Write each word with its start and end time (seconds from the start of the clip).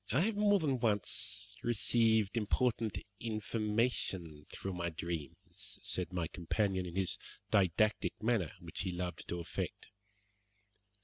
"I 0.11 0.21
have 0.21 0.35
more 0.35 0.57
than 0.57 0.79
once 0.79 1.55
received 1.61 2.35
important 2.35 2.97
information 3.19 4.47
through 4.51 4.73
my 4.73 4.89
dreams," 4.89 5.77
said 5.83 6.11
my 6.11 6.25
companion 6.27 6.87
in 6.87 6.95
the 6.95 7.07
didactic 7.51 8.13
manner 8.19 8.53
which 8.61 8.79
he 8.79 8.89
loved 8.89 9.27
to 9.27 9.39
affect. 9.39 9.89